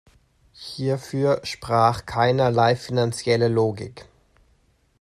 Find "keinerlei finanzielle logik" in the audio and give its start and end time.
2.07-4.07